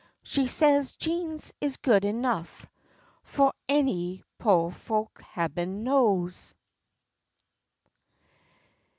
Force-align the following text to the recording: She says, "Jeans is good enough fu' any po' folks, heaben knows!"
She 0.23 0.47
says, 0.47 0.95
"Jeans 0.97 1.53
is 1.61 1.77
good 1.77 2.05
enough 2.05 2.65
fu' 3.21 3.51
any 3.69 4.23
po' 4.39 4.71
folks, 4.71 5.23
heaben 5.23 5.83
knows!" 5.83 6.55